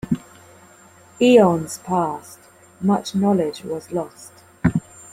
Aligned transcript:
Aeon's 1.21 1.77
passed, 1.77 2.39
much 2.81 3.13
knowledge 3.13 3.63
was 3.63 3.91
lost. 3.91 4.31